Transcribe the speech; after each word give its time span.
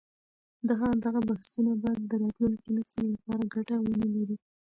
دغه 1.01 1.19
بحثونه 1.29 1.71
به 1.81 1.91
د 2.09 2.11
راتلونکي 2.21 2.69
نسل 2.77 3.03
لپاره 3.15 3.41
ګټه 3.55 3.75
ونه 3.79 4.05
لري. 4.15 4.35